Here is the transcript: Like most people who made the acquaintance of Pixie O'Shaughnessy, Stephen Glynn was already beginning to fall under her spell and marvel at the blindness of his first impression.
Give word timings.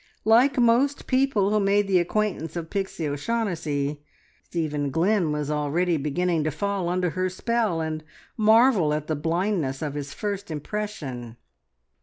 Like 0.25 0.57
most 0.57 1.05
people 1.05 1.51
who 1.51 1.59
made 1.59 1.87
the 1.87 1.99
acquaintance 1.99 2.55
of 2.55 2.71
Pixie 2.71 3.07
O'Shaughnessy, 3.07 4.01
Stephen 4.41 4.89
Glynn 4.89 5.31
was 5.31 5.51
already 5.51 5.95
beginning 5.97 6.43
to 6.43 6.49
fall 6.49 6.89
under 6.89 7.11
her 7.11 7.29
spell 7.29 7.81
and 7.81 8.03
marvel 8.35 8.95
at 8.95 9.05
the 9.05 9.15
blindness 9.15 9.83
of 9.83 9.93
his 9.93 10.11
first 10.11 10.49
impression. 10.49 11.37